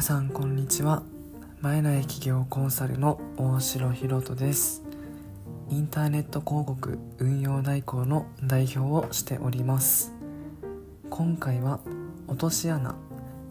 [0.00, 1.02] 皆さんこんにちは。
[1.60, 4.82] 前内企業コンサルの大城ひろとです。
[5.68, 10.14] インターネット広告運用代行の代表をしております。
[11.10, 11.80] 今回は
[12.28, 12.94] 落とし穴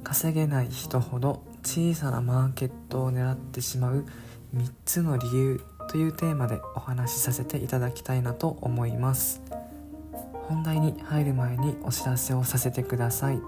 [0.04, 4.08] 稼げない人ほど小さなマーケットを狙ってしまう
[4.56, 9.44] 3つの理由というテーマでお話しさせていただきたいなと思います。
[10.48, 13.40] 本題に入る前にお知らせをさせてください。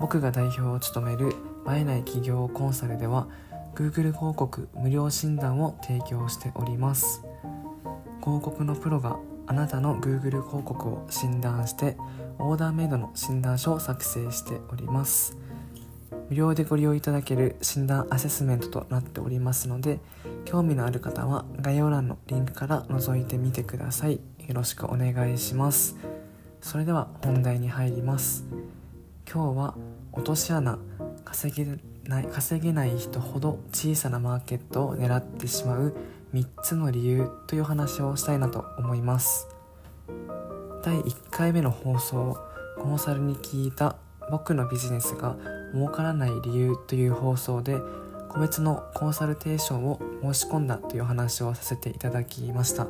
[0.00, 3.28] 僕が代表を務める前内企業コンサルでは
[3.74, 7.24] Google 広告無料診断を提供しております。
[8.20, 11.96] 広告のプロがあなたの Google 広告を診断して
[12.38, 15.36] オーダーメイドの診断書を作成しております。
[16.28, 20.00] 無料でご利用いただける診断アセスメントとなっておりますので
[20.44, 24.20] 興味のある方は概要欄のリンクから覗いてみてください。
[24.46, 25.96] よろしくお願いします。
[26.60, 28.44] それでは本題に入ります。
[29.30, 29.74] 今日は
[30.12, 30.78] 落とし穴
[31.32, 35.94] 稼げない稼げない人ほど小さなマーケットを狙ってしまう
[36.34, 39.48] 3つの理由という話をしたいなと思います。
[40.84, 42.36] 第1回目の放送
[42.78, 43.96] コンサルに聞いた
[44.30, 45.36] 僕のビジネスが
[45.72, 47.78] 儲からない理由という放送で
[48.28, 52.86] 個別のコンサルテーションを申し込んだという話をさせていただきました。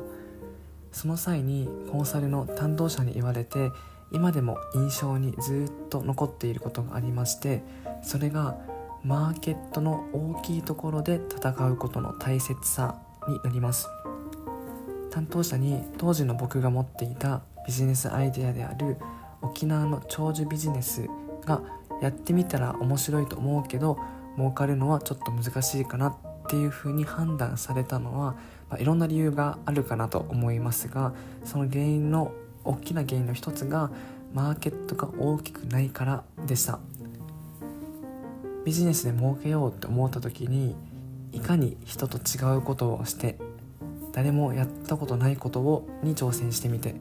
[0.91, 3.71] その際にコンサルの担当者に言われて
[4.11, 7.63] 今でも印象にずっと残っていることがありまして
[8.03, 8.57] それが
[9.03, 13.87] マーケットの大きいところで戦うことの大切さになります。
[15.13, 18.97] 担当者に当時の僕が持っていたビジネスアイデアである
[19.43, 21.07] 沖縄の長寿ビジネス
[21.45, 21.61] が
[22.01, 23.97] やってみたら面白いと思うけど
[24.37, 26.15] 儲かるのはちょっと難しいかなっ
[26.47, 28.35] ていうふうに判断されたのは、
[28.69, 32.31] まあ、いろんな理由があるかなと思いますがその原因の
[32.63, 33.91] 大きな原因の一つが
[34.33, 36.79] マーケットが大きくないからでした。
[38.65, 40.75] ビジネスで儲けようって思った時に
[41.31, 43.37] いかに人と違うことをして
[44.13, 46.95] 誰もやったことないことをに挑戦してみて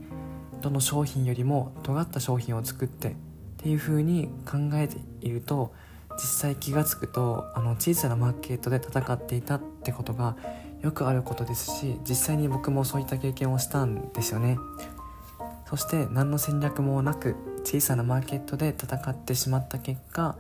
[0.62, 3.15] どの商品よりも尖った商品を作ってっ
[3.59, 5.73] ていう風に考えていると
[6.15, 10.37] 実際気が付くとあの小さなマーケットで戦っていたってことが
[10.83, 14.59] よくあることですし実際に僕もそういった経験をしたんですよね。
[15.69, 17.34] そして何の戦略もなく
[17.65, 20.37] 小さなマーケットで戦ってしまった結果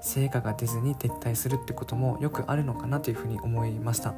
[0.00, 4.14] 成果が出ずに撤退するってこともよくあるのかなというふうに思いました。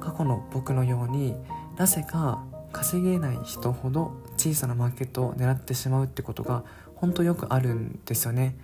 [0.00, 1.36] 過去の僕のように
[1.76, 6.64] なぜか稼げない人ほど小さなマーケットを狙ってしまうってことが
[6.96, 8.56] 本当よくあるんですよね。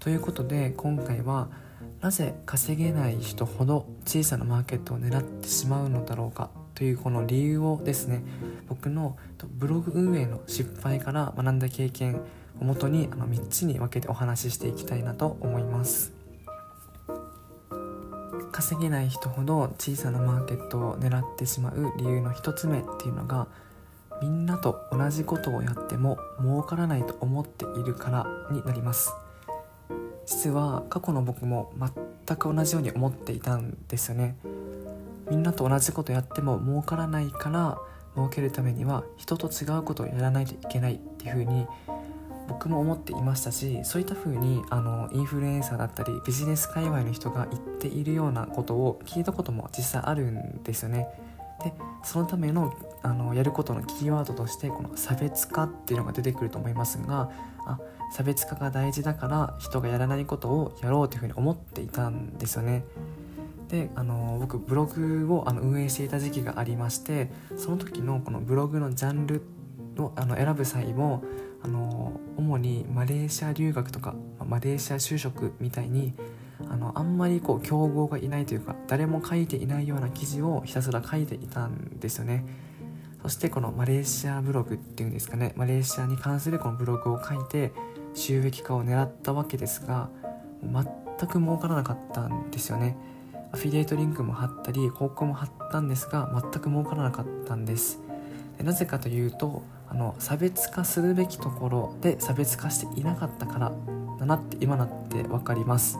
[0.00, 1.48] ということで今回は
[2.00, 8.24] なぜ稼げない人ほど小さなマーケットを狙ってしまうのだろうかというこの理由をですね
[8.68, 9.16] 僕の
[9.48, 12.20] ブログ運営の失敗から学んだ経験
[12.62, 16.12] をもとにあの3つに分けてお話ししていきたいなと思います。
[18.52, 23.48] 稼げない人ほど小さなマーケットを狙ってしまう理由の1つ目っていうのが
[24.20, 29.12] みんなと同じことをやっても儲からないと思っているからになります。
[30.26, 31.72] 実は過去の僕も
[32.26, 34.36] 全く同じように思っていたんですよね。
[35.28, 37.78] みんなと同じことやっても儲からないから
[38.14, 41.66] 儲けるためには人と違うことをやらないといけないっていうふうに
[42.52, 51.08] 僕も思っていましたしそういった風にあにインフルエンサーだったりビジネス界隈の人が言っているようなことを聞いたことも実際あるんですよね。
[51.64, 51.72] で
[52.04, 57.30] そのためのあのやることのキーワードとしてこの差別化っていうのが出てくると思いますが
[57.66, 57.78] あ
[58.12, 62.84] 差別化が大事だから人がやらないことをやろうというふうに思っていたんですよね。
[63.68, 69.42] であの僕ブログをあの運営していた時期がありましてその時のこのブログのジャンル
[69.98, 71.24] をあの選ぶ際も
[71.64, 74.14] あの主にマレーシア留学とか
[74.44, 76.14] マレーシア就職みたいに
[76.68, 82.44] あのあんまりこう競合がいないというか誰も書いていないような記事をひたすら書いていたんですよね。
[83.22, 87.72] そしてこのマレーシアブログっていうんですかねマレーシアに関するこのブログを書いて
[88.14, 90.10] 収益化を狙ったわけですが
[90.60, 92.96] 全く儲からなかったんですよね。
[93.52, 98.00] アフィリエイトリンクも貼ったり広告も貼ったんですが全く儲からなかったんです。
[98.58, 99.62] でなぜかというと
[99.92, 103.72] あの差別化するべきところで差別化していなかったから
[104.18, 105.98] だなって今なって分かります。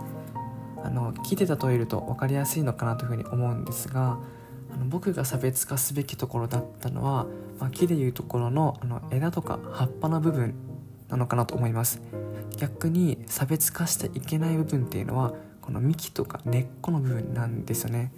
[0.83, 4.19] あの聞いて例えると分かりやすいのかなというふうに思うんですが
[4.75, 7.27] あの僕が差別化すべきところだったのは、
[7.61, 10.55] まあ、木でいうところのあの枝とか葉っぱの部分
[11.09, 12.01] なのかなと思います。
[12.57, 18.11] 逆に差別化していけない部分っていうのはこの幹とか根っこの部分なんですよね。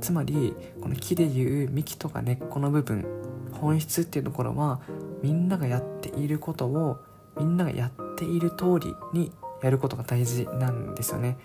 [0.00, 3.04] つまりこの木でいう幹とか根っこの部分
[3.52, 4.80] 本質っていうところは
[5.22, 6.98] みんながやっていることを
[7.38, 9.32] みんながやっている通りに
[9.62, 11.36] やることが大事なんですよね。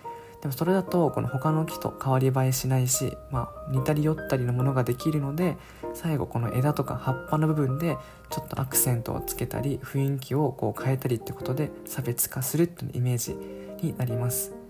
[0.42, 5.58] でもそれだとこの他の木と変わり映えしないし、まあ、似たり寄ったりのものができるので
[5.96, 7.98] 最後この枝とか葉っぱの部分で
[8.30, 13.36] ちょっとアクセントをつけたり雰囲気をこう変えたりってことで差別化するっていうイメージ
[13.82, 14.65] になります。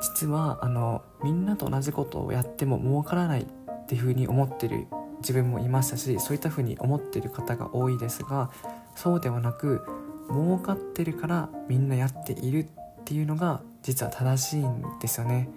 [0.00, 4.86] 実はあのみんなと同じことをやっても儲からないっていうふうに思ってる
[5.20, 8.50] 自分もいましたしそういったふうに思ってる方が多いですが
[8.94, 9.82] そうではなく
[10.28, 12.68] 儲かってるからみんなやっているっ
[13.04, 15.48] ていうのが実は正しいんですよね。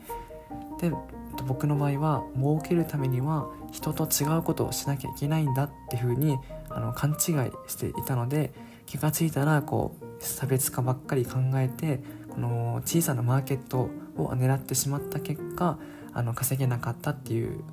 [0.80, 0.92] で
[1.48, 6.38] 僕の場合は儲けるためには人と違うことをしなきゃいけないんだっていうふうに
[6.70, 7.16] あの勘違い
[7.68, 8.54] していたので
[8.86, 12.02] 気が付いたらこう差別化ばっかり考えて
[12.40, 15.78] この小さなマーケットを狙ってしまった結果
[16.14, 17.66] あの稼げなかったっていう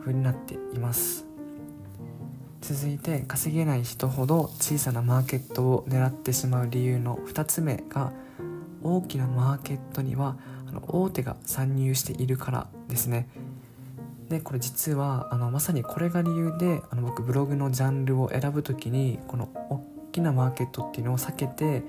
[0.00, 1.26] 風になっています。
[2.62, 8.14] 続いて稼げない人ほど小さなマーケットを狙ってしまう理由の2つ目が
[8.82, 13.28] 大きなマーケットにはあの大手が参入しているからですね。
[14.30, 21.82] でこれ実はあのまさにこれが理由であの僕ブログのジャンルを選ぶ時にこの大きなマーケットっていうのを避けて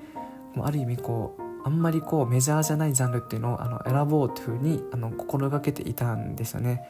[0.62, 6.88] ある意味こうあんまりこうメジャーじゃないジャンルっていうのをあの選ぼうというふうにあの心がけていたんですよね。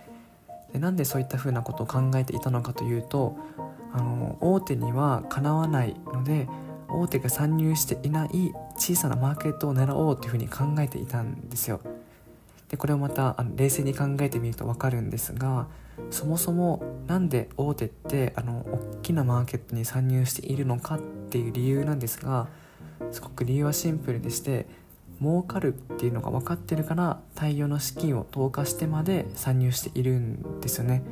[0.75, 3.39] でなんでそういったふうなことを考えていたのかというと
[3.95, 6.47] あの大手にはかなわないので
[6.89, 11.81] 大手が参入していない小さなマーケットを狙おうというふうに考えていたんですよ。
[12.69, 15.69] でこれをまたあの冷静に考えてみると分かるんですが
[16.11, 21.01] そもそも何で大手ってあの大きなマーケットに参入しているのかっ
[21.31, 22.49] ていう理由なんですが
[23.13, 24.67] すごく理由はシンプルでして
[25.21, 31.03] 儲かるっていうのが分かってるから大量の資金を投下してまで参入しているんですよね。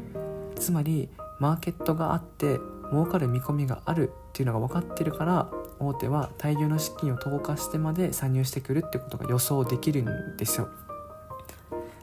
[0.56, 1.08] つまり
[1.41, 2.58] マーケットがあって
[2.91, 5.50] 儲かる見込みがあるっていうのが分かってるから
[5.81, 10.69] 大手は大量の資金を投下してまで参入してくるってことが予想できるんですよ。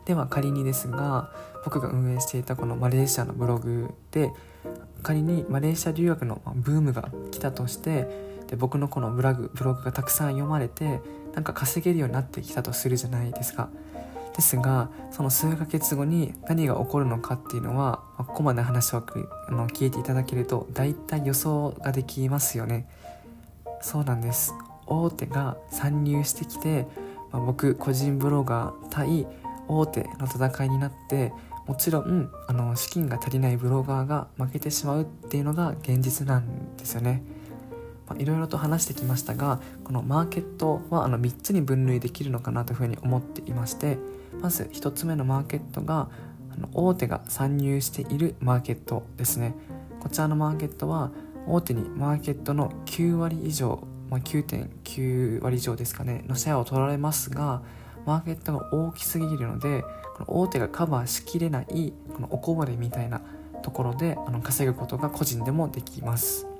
[0.06, 1.32] では仮にですが
[1.64, 4.34] 僕が運営していたこのマレーシアのブログで
[5.04, 8.10] 仮にマレーシア留学のブームが来たとして
[8.52, 11.00] で僕のこのブログブログがたくさん読まれて
[11.34, 13.70] なんか稼げるようになってきたとするじゃないですか。
[14.36, 22.88] ですがその数ヶ月後に何が起こるのかっていうのはまここまで話をあの聞いていただけると大体予想ができますよね。
[23.82, 24.54] そうなんです。
[24.86, 26.86] 大手が参入してきて、
[27.32, 29.28] まあ、僕個人ブロガー対
[29.70, 31.32] 大手の戦いになって
[31.68, 37.24] もちろんあの資金が足りないブロガーが負けてしまうっていうのが現実なんですよね。
[38.18, 43.98] いろいろと話してきましたがこのマーケットはあの3つに分類できるのかなというふうに思っていまして
[44.42, 46.10] まず1つ目のマーケットが
[46.54, 49.56] あの大手が参入しているマーケットですね。
[50.02, 51.12] こちらのマーケットは
[51.48, 57.62] 大手にマーケットの9割以上、まあ、9.9割以上ですかねのシェアを取られますが
[58.06, 59.84] マーケットが大きすぎるので
[60.18, 63.22] この大手がカバーしきれないこのおこぼれみたいな
[63.62, 66.51] ところであの稼ぐことが個人でもできます。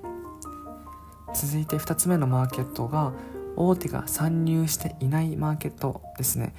[1.34, 3.14] 続いて2つ目のマーケットが
[3.56, 6.54] 大手が参入していないマーケットですね。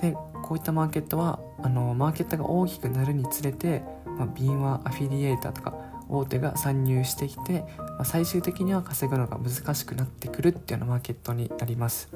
[0.00, 0.12] で
[0.42, 5.74] こういったマーケットはあのマーケットが大きくなるにつれて、まあ、敏腕アフィリエーターとか
[6.08, 12.08] 大手が参入してきて、まあ、最終的には稼ぐのが難しくなってくるっていうようなマーケットになります。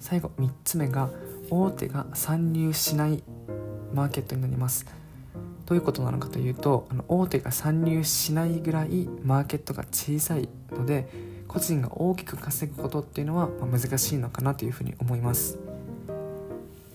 [0.00, 1.10] 最後3つ目が
[1.50, 3.22] 大手が参入しない
[3.92, 4.86] マーケットになります。
[5.68, 11.06] どういうことなのかというとあの大手が参入しないぐらいマーケットが小さいので
[11.46, 15.58] 個人が大きく稼ぐことっていうのは、難しいのかなというふうに思います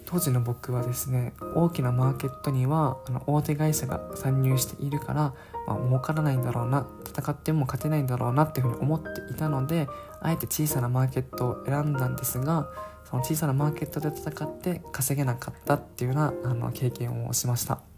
[0.05, 5.33] 当時の僕はですね大きなマーケットにはあの大手会社が参入しているから、
[5.67, 9.87] まあ、儲からないんだろうな戦っても勝てないんだろうなっていうふうに思っていたので
[10.19, 12.67] あえて小さなマーケットを選んだんですが
[13.09, 17.92] その小さなマーケットで戦って稼げなかったっていうようなあの経験をしました。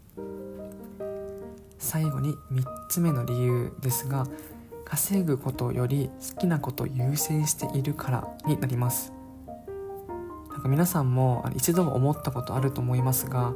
[1.86, 4.26] 最後に3つ目の理由ですが
[4.84, 9.12] 稼ぐことより好きなことを優先しているからになります。
[10.50, 13.52] なんか皆さんも一度は思ったことあると思いますが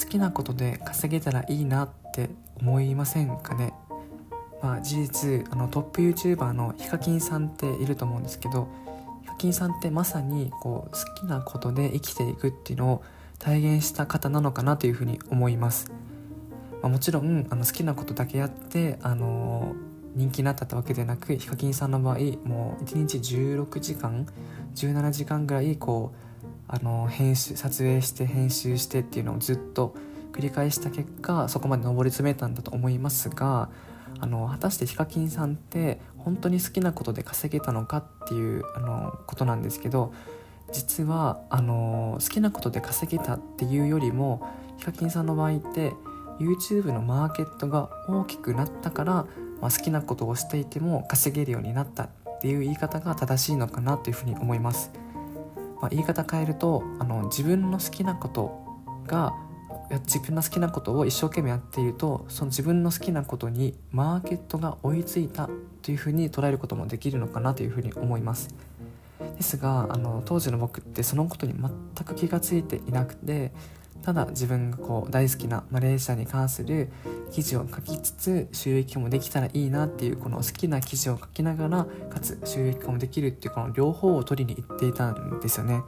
[0.00, 3.74] 好きなことで稼げたらいいなって思いませんかね？
[4.62, 8.68] まあ事実あのトップ YouTuber のヒカキンさんっていると思うんですけど
[9.22, 13.02] ヒカキンさんってまさにこう好きなことで生きていくっていうのを
[13.38, 15.90] 体現した方なのかなというふうに思います。
[16.82, 19.74] まあ、もちろんあの好きなことだけやってあの
[20.14, 24.26] 人気になったってわけでなくヒカキンさんの場合もう1日16時間
[24.74, 29.94] 17時間ぐらいこうあの編集撮影して編集してっていうのをずっと
[30.32, 33.70] 繰り返した結果そこまで上り詰めたんだと思いますが
[34.20, 40.12] あの果たしてヒカキンさんって本当に好きなことで稼げたのかっていうあのことなんですけど
[40.72, 44.46] 実はあの好きなことで稼げたっていうよりも
[44.78, 45.92] ヒカキンさんの場合って
[46.38, 49.12] YouTube のマーケットが大きくなったから、
[49.60, 52.10] まあ、好きなことをしていても稼げるようになったっ
[52.40, 54.90] ていう言い方が正しいのかなというふうに思います、
[55.80, 58.64] まあ、言い方変えるとあの自分の好きなこと
[59.06, 59.34] が
[60.00, 65.50] 自分の好きなことを一生懸命やっているとその自分の好きなことにマーケットが追いついた
[65.82, 68.54] というふうに捉えることもできるのかなというふうに思います。
[69.36, 71.70] ですがあの当時の僕ってそのことに全
[72.04, 73.52] く気が付いていなくて
[74.02, 76.90] ただ自分がこう大好きなマレーシアに関する
[77.30, 85.82] 記事を書きつつ収益化もできたらいいなっていうこの好きな記事を書きながらかつ収益化もできるっていうこの両方を取りに行っていたんですよね。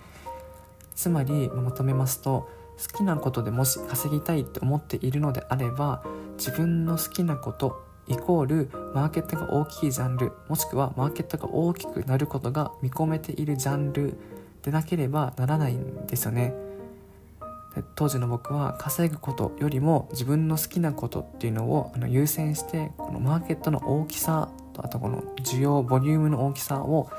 [0.95, 6.05] つまりまとめますと好きなことでもし稼ぎたいって思っているのであれば
[6.39, 14.19] 自分の好きなことイコールマーケットが大きいジャンルもしくはマーケットが大きくなることが見込めているジャンル
[14.63, 16.55] でなければならないんですよね。
[17.97, 27.11] 当時の僕は稼ぐことよりも自分の好きなことっていうのをあの優先してこのマーケットの大きさとあとこの需要ボリュームの大きさを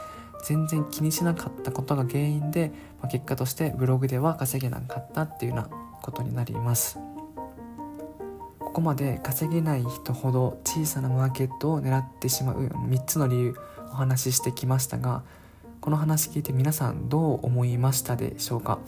[0.46, 2.72] 全然気にしなかったことが原因で、
[3.02, 5.70] まあ、結果としてブログでは稼げなかったっていうような
[6.02, 7.00] ことになります。
[8.60, 13.56] ここまで稼げない人ほど小さなマーケットを狙ってしまう3つの理由
[13.90, 15.24] お話ししてきましたが
[15.80, 18.80] この話聞いて皆さんどう思いましたでしょうか？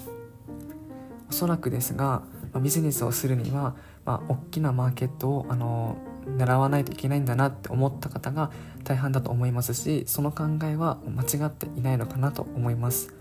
[1.29, 2.23] おそらくですが
[2.61, 8.51] ビジネスをするには、まあ、大きなマーケットをあの狙わないといけないんだなって思った方が
[8.83, 13.13] 大半だと思いますしその考えは間違っていないのかなと思います。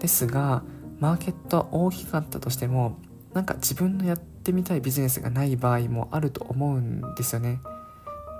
[0.00, 0.62] ですが
[1.00, 2.98] マーケットは大きかったとしても
[3.34, 7.60] なんか自分のやってみたいビジネスがない場合もあると思うんですよね。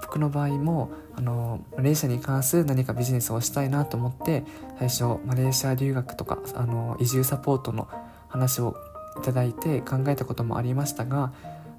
[0.03, 4.45] 僕の場合もあのマレーシアに関する何かビジネスをしたいなと思って
[4.79, 7.89] 最初マレーシア留学とかあの移住サポートの
[8.37, 8.77] 話を
[9.21, 11.33] いただいて考えたこともありましたが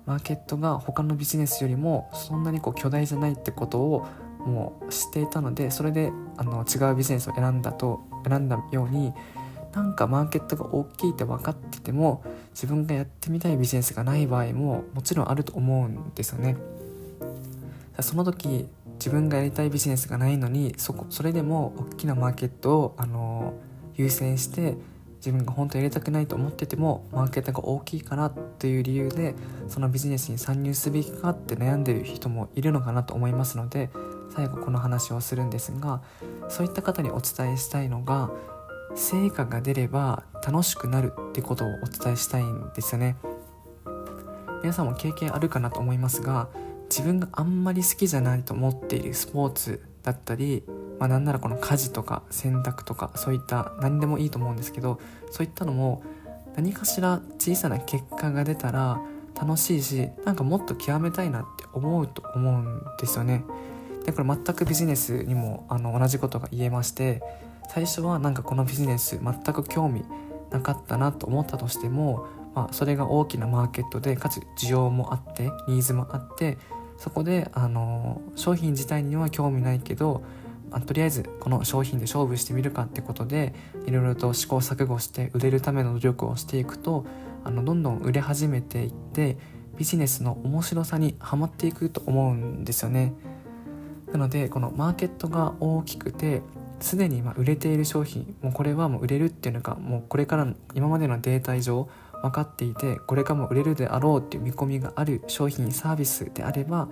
[0.06, 4.08] マーケットが他のビジネスよりもそんなにこう巨大じゃないってことを
[4.40, 9.14] もう知っていたのでそれであの違うビジネスを選んだと選んだように
[9.74, 16.58] なんかマーケットが大きいって分かってても自分がやってみたいビジネスがない場合ももちろんあると思うんですよね。
[18.00, 23.54] その時自分がやりたいビジネスがないのにそこそれでも大きなマーケットをあの
[23.96, 24.78] 優先して
[25.18, 29.36] 自分が本当にやりたくないと思っててもマーケットが大きいからという理由で
[29.68, 33.90] そのビジネスに参入すべきかって悩んでる人もいるのかなと思いますので
[34.36, 36.02] 最後この話をするんですが
[36.50, 38.32] そういった方にお伝えしたいのが
[38.96, 43.16] 成果が出れば楽しくなるってことをお伝えしたいんですよね。
[44.62, 46.50] 皆さんも経験あるかなと思いますが
[46.90, 50.64] 自分があんまり好きじゃないと思っているスポーツだったり
[51.00, 55.00] まあ、なんならこの家事とか洗濯とかそういった何でもいいと思うんですけど
[55.32, 56.04] そういったのも
[56.56, 59.00] 何かしら小さな結果が出たら
[59.40, 63.44] 楽しいしなんかもっと極めたいなって思うと思うんですよね。
[64.06, 67.22] でこれ全くビジネスにもあの同じことが言えまして
[67.70, 70.06] 最初はなんかこのビジネス全く興味
[70.50, 76.58] なかったなと思ったとしても、まあ、それが大きなマーケットでかつ需要もあってニーズもあって
[76.98, 80.24] そこであの商品自体には興味ないけど
[80.72, 83.54] あとりあえずこの商品で勝負してみるかってことで
[83.86, 87.06] いろいろと試行錯誤して売れるための努力をしていくと
[87.44, 89.38] あのどんどん売れ始めていって
[89.78, 93.14] ビジネスの面白さにはまっていくと思うんですよね。
[94.12, 96.42] なのでこのマーケットが大きくて
[96.80, 101.90] すでに今売れている商品もうこれはもう売れるっていうのがもうこれから今までのデータ以上
[102.22, 106.90] 分かっていてこれからも売れるであろうっていう見込みがある商品サービスであれば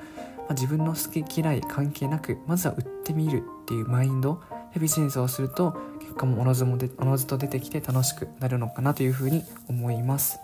[0.47, 4.41] まあ、自分の好き嫌い関係なくまずは売ってみるっていうマインド
[4.73, 10.39] でビジネスをすると結果もおのずもでおのずと出てきて楽しくなるのかなというふうに思います。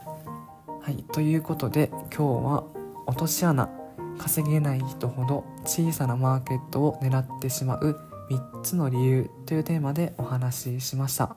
[0.82, 2.64] はい、ということで今日は
[3.06, 3.70] 落とし穴
[4.18, 8.00] 稼げない人ほど小さなマーケットを狙ってしまう
[8.32, 11.36] 3つの理由というテーマでお話ししました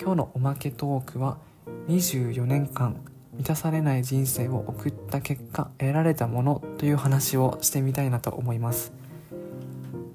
[0.00, 1.38] 今日のおまけトークは
[1.88, 2.96] 24年間
[3.34, 8.92] 満たされない人生を送った結果得られたものという話をしてみたいなと思います。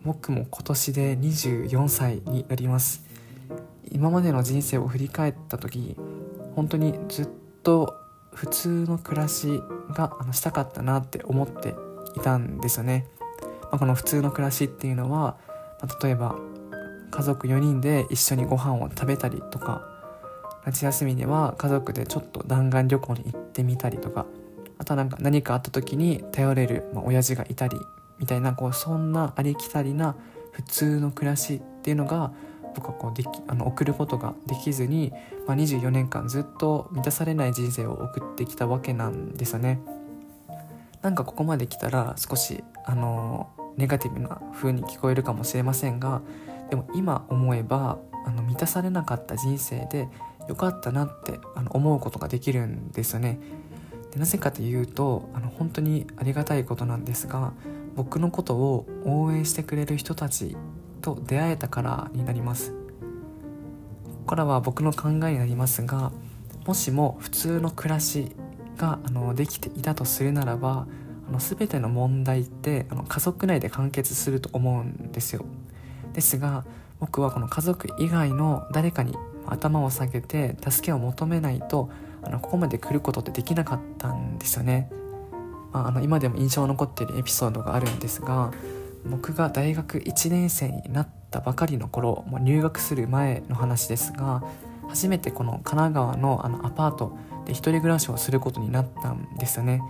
[0.04, 3.12] 僕も今年で24歳になります。
[3.92, 5.98] 今までの人生を振り返った時
[6.56, 7.30] 本当にずっ
[7.62, 7.98] と
[8.34, 11.76] 普通の暮らしがしたかったなって思って
[12.16, 13.06] いたんですよね、
[13.64, 15.38] まあ、この普通の暮らしっていうのは、
[15.82, 16.38] まあ、例えば
[17.12, 19.91] 家族4人で一緒にご飯を食べたりとか
[20.66, 24.26] 夏休みでは家族でちょっと弾丸旅行に行ってみたりとか
[24.78, 27.78] あとはなんか何かあった時に頼れる、まあ、親父がいたり
[28.20, 30.16] みたいなこうそんなありきたりな
[30.52, 32.32] 普通の暮らしっていうのが
[32.76, 35.12] 僕はこうできあの送ることができずに、
[35.48, 39.80] まあ、24年間ずっと満たされない人生を送ってきたわけなんですよね。
[41.02, 46.22] なんかここまで来たら少しあのネガティブな風に聞こえるかもしれませんが
[46.70, 50.08] でも今思えばあの満たされなかった人生で
[50.48, 53.40] よかったなってあの思うことができるんですよね。
[54.12, 57.54] でなぜかというとあの本当にありがたいことなんですが
[57.96, 60.56] 僕のことを応援してくれる人たち
[61.02, 62.78] と出会えたからになりますこ
[64.20, 66.12] こからは僕の考えになりますが
[66.66, 68.36] もしも普通の暮らし
[68.78, 70.88] があのできていたとするならば
[71.28, 75.46] あの全ての問題ってあの家族内で完結すると思うんですよ
[76.14, 76.66] ですが
[77.00, 79.16] 僕はこの家族以外の誰かに
[79.52, 81.90] 頭を下げて助けを求めないと
[82.24, 84.90] あのここまで来ることってできなかったんですよね、
[85.72, 88.52] まあ、あの今でも印象残っているエピソードがあるんですが
[89.06, 94.44] 僕が大学1年生になったばかりの頃もう入学する前の話ですが
[94.88, 99.82] 初めてこの神奈川のあのアパートで一人暮らしをすることになったんですよね。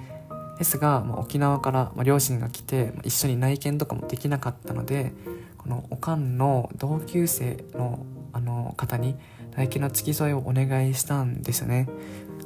[0.57, 5.11] ですが、まあ、沖縄から、まあ、両親が来て、まあ、一緒に内見とかもできなかったので
[5.57, 9.15] このおかんの同級生のあの方に
[9.55, 11.87] 内見の付き添いをお願いしたんですよね。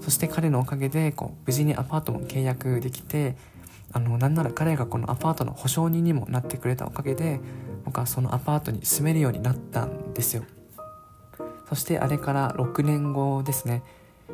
[0.01, 3.35] そして彼のおかげでこう無事にアパートも契約できて
[3.91, 7.39] あのなんなら彼がこのアパートの保証人にもなってくれたおかげで
[7.85, 10.43] 僕はそのアパートに住めるようになったんですよ。
[11.69, 13.83] そしてあれから6年後ですね。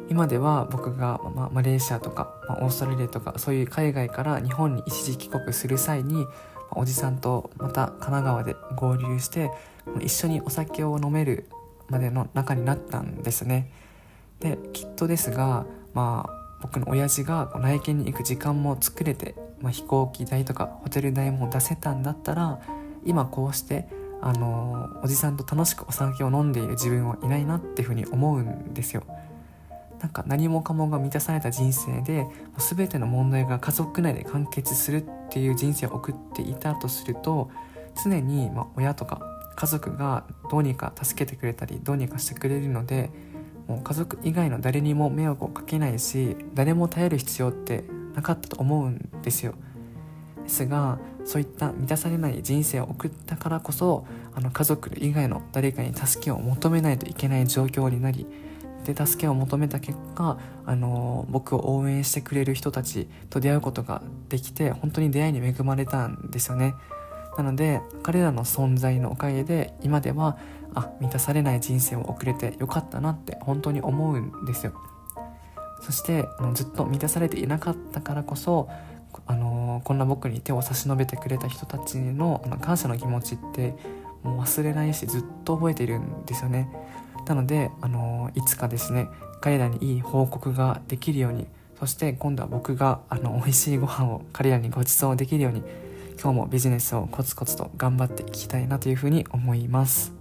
[0.10, 6.30] 今では僕が、まあ、マレーシアとか、まあ、オーストラリアとかそういう海外から日本に一時帰国する際に、ま
[6.72, 9.52] あ、おじさんとまた神奈川で合流して
[10.00, 11.50] 一緒にお酒を飲める
[11.92, 13.72] までの中になったんですね
[14.40, 22.60] できっとですがまあ僕の親父が内見に行く時間も作れてまあ、飛行機代とかホテル代も出せたんだったら
[23.06, 23.88] 今こうして
[24.22, 29.04] あのおじさんと楽しくお酒を飲んでいる自分はいないなっていうふうに思うんですよ。
[30.00, 32.26] なんか何もかもが満たされた人生で
[32.58, 37.52] 全ての問題が家族内で完結するっていう人生を送っていたとすると
[38.04, 39.22] 常にま親とか
[39.62, 43.12] 家族がどうにか助けてくれたりどうにかしてくれるので
[43.68, 47.84] もう家族以外の誰にも迷惑をかけないし誰も頼る必要って
[48.16, 49.54] なかったと思うんですよ。
[50.42, 58.26] ですがそういった満たされない人生を送ったからこそあの家族以外の誰かに助けを求めないといけない状況になり
[58.84, 66.74] で助けを求めた結果あの僕を応援してくれる人たちと出会うことができて本当に出会いに恵まれたんですよね。
[67.38, 70.38] なので彼らの存在のおかげで今では
[70.74, 74.74] あ満たされない人生を送れてよかったなって本当に思うんですよ。
[75.82, 78.70] そしてあのずっと満たされていなかったからこそ
[79.26, 83.76] あのこんな僕に手を差し伸べてくれた人たちの感謝の気持ちって
[84.24, 86.70] もう忘れないしずっと覚えているんですよね。
[87.28, 89.08] なのであのいつかですね
[89.42, 91.48] 彼らにいい報告ができるように
[91.80, 95.64] そして今度は僕があの美味しいご飯を彼らにご馳走できるように
[96.22, 100.14] 今日もビジネスをコツコツと頑張っていきたいなというふうに思います。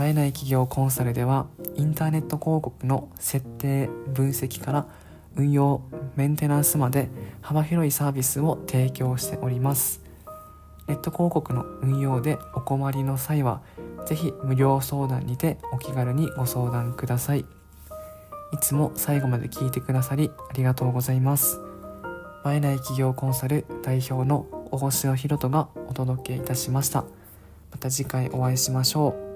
[0.00, 4.88] 映えない企業コンサルではインターネット広告の設定分析から
[5.36, 5.82] 運用
[6.16, 7.08] メンテナンスまで
[7.40, 10.02] 幅広いサービスを提供しております。
[10.88, 13.62] ネット広告の運用でお困りの際は
[14.06, 17.44] 是非無料相談にてお気軽にご相談ください。
[18.52, 21.60] いつも最後まで聞いてくださりありがとうございます。
[22.44, 27.04] 映えない企業コンサル代表の大城ひろとがお届けいたしました。
[27.70, 29.33] また次回お会いしましょう。